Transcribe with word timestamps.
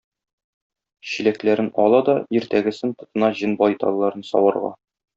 Чиләкләрен 1.09 1.69
ала 1.85 2.01
да 2.09 2.17
иртәгесен 2.39 2.97
тотына 3.03 3.33
җен 3.43 3.57
байталларын 3.65 4.31
саварга. 4.35 4.77